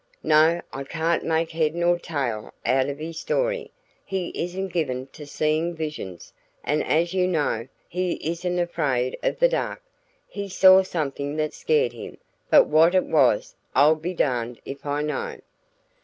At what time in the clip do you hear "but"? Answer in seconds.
12.49-12.65